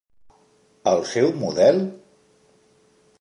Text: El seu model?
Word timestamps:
El 0.91 1.03
seu 1.11 1.29
model? 1.43 1.79